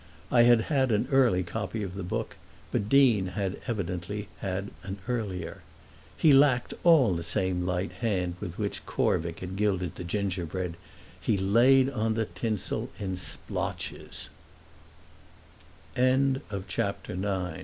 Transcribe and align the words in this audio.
I 0.31 0.41
had 0.49 0.61
had 0.61 0.91
an 0.91 1.07
early 1.11 1.43
copy 1.43 1.83
of 1.83 1.93
the 1.93 2.01
book, 2.01 2.35
but 2.71 2.89
Deane 2.89 3.27
had 3.37 3.61
evidently 3.67 4.29
had 4.39 4.71
an 4.81 4.97
earlier. 5.07 5.61
He 6.17 6.33
lacked 6.33 6.73
all 6.83 7.13
the 7.13 7.21
same 7.23 7.59
the 7.59 7.67
light 7.67 7.91
hand 7.91 8.33
with 8.39 8.57
which 8.57 8.83
Corvick 8.87 9.41
had 9.41 9.55
gilded 9.55 9.97
the 9.97 10.03
gingerbread—he 10.03 11.37
laid 11.37 11.87
on 11.91 12.15
the 12.15 12.25
tinsel 12.25 12.89
in 12.97 13.15
splotches. 13.15 14.29
CHAPTER 15.95 17.13
X. 17.53 17.59